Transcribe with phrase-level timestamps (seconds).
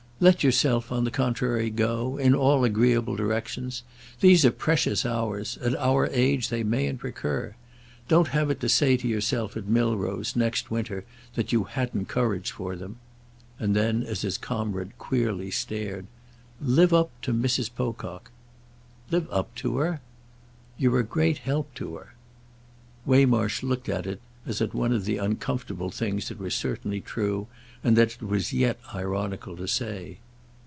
[0.23, 3.81] "Let yourself, on the contrary, go—in all agreeable directions.
[4.19, 7.55] These are precious hours—at our age they mayn't recur.
[8.07, 12.51] Don't have it to say to yourself at Milrose, next winter, that you hadn't courage
[12.51, 12.97] for them."
[13.57, 16.05] And then as his comrade queerly stared:
[16.61, 17.73] "Live up to Mrs.
[17.75, 18.29] Pocock."
[19.09, 20.01] "Live up to her?"
[20.77, 22.13] "You're a great help to her."
[23.07, 27.45] Waymarsh looked at it as at one of the uncomfortable things that were certainly true
[27.83, 30.17] and that it was yet ironical to say.